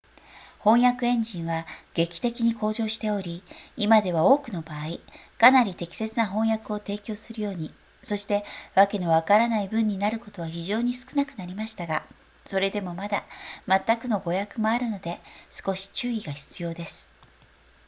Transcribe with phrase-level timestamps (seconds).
[0.63, 3.43] 翻訳エンジンは劇的に向上しており
[3.77, 4.97] 今では多くの場合
[5.37, 8.43] かなり適切な翻訳を提供するようにそして
[8.73, 12.01] わけのわからない文になることは非常に少なくなりましたが
[12.47, 13.23] それでもまだ
[13.67, 15.19] まったくの誤訳もあるので
[15.51, 17.07] 少し注意が必要です